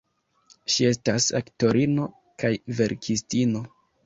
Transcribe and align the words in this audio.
Ŝi 0.75 0.87
estas 0.91 1.27
aktorino 1.41 2.09
kaj 2.45 2.53
verkistino. 2.81 3.65